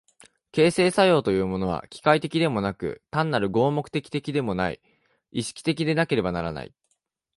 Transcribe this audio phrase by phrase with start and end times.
[0.51, 4.81] 形成作用というのは機械的でもなく単なる合目的的でもない、
[5.31, 6.73] 意識的でなければならない。